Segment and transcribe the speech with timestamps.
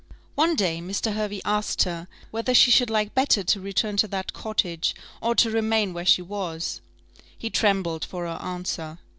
[0.33, 1.13] One day Mr.
[1.13, 5.51] Hervey asked her, whether she should like better to return to that cottage, or to
[5.51, 6.81] remain where she was?
[7.37, 8.97] He trembled for her answer.